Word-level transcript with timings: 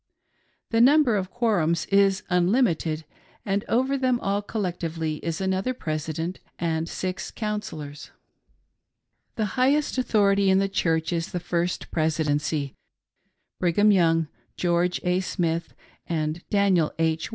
The 0.71 0.81
number 0.81 1.15
of 1.15 1.31
"quorums" 1.31 1.85
is 1.93 2.23
unlimited; 2.27 3.05
and 3.45 3.63
over 3.69 3.99
them 3.99 4.19
all 4.21 4.41
collectively 4.41 5.17
is 5.17 5.39
another 5.39 5.75
presi, 5.75 6.15
dent 6.15 6.39
and 6.57 6.89
six 6.89 7.29
counsellors. 7.29 8.09
The 9.35 9.45
highest 9.61 9.99
authority 9.99 10.49
in 10.49 10.57
the 10.57 10.67
Church 10.67 11.13
is 11.13 11.31
the" 11.31 11.39
First 11.51 11.91
Presi 11.91 12.25
dency"— 12.25 12.73
the 13.59 13.71
three 13.73 13.73
members 13.77 13.77
of 13.77 13.77
which 13.77 13.77
at 13.77 13.77
present 13.85 13.91
are 13.91 13.91
Brigham 13.91 13.91
Young, 13.91 14.27
George 14.57 15.01
A. 15.03 15.19
Smith, 15.19 15.73
and 16.07 16.43
Daniel 16.49 16.93
H. 16.97 17.29